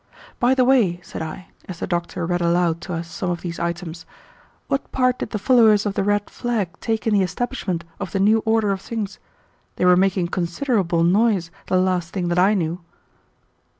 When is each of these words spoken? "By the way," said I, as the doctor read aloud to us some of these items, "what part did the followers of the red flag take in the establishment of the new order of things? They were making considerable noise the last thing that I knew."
"By 0.39 0.55
the 0.55 0.65
way," 0.65 0.99
said 1.03 1.21
I, 1.21 1.49
as 1.69 1.77
the 1.79 1.85
doctor 1.85 2.25
read 2.25 2.41
aloud 2.41 2.81
to 2.81 2.93
us 2.95 3.07
some 3.07 3.29
of 3.29 3.41
these 3.41 3.59
items, 3.59 4.07
"what 4.67 4.91
part 4.91 5.19
did 5.19 5.29
the 5.29 5.37
followers 5.37 5.85
of 5.85 5.93
the 5.93 6.03
red 6.03 6.27
flag 6.27 6.69
take 6.79 7.05
in 7.05 7.13
the 7.13 7.21
establishment 7.21 7.83
of 7.99 8.11
the 8.11 8.19
new 8.19 8.39
order 8.39 8.71
of 8.71 8.81
things? 8.81 9.19
They 9.75 9.85
were 9.85 9.95
making 9.95 10.29
considerable 10.29 11.03
noise 11.03 11.51
the 11.67 11.77
last 11.77 12.13
thing 12.13 12.29
that 12.29 12.39
I 12.39 12.55
knew." 12.55 12.81